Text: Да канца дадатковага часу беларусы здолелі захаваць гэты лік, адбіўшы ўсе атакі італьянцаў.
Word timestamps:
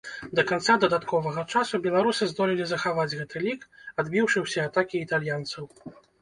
Да 0.37 0.43
канца 0.51 0.75
дадатковага 0.83 1.43
часу 1.53 1.79
беларусы 1.83 2.27
здолелі 2.31 2.65
захаваць 2.71 3.13
гэты 3.19 3.43
лік, 3.45 3.69
адбіўшы 4.05 4.37
ўсе 4.47 4.65
атакі 4.69 5.05
італьянцаў. 5.07 5.63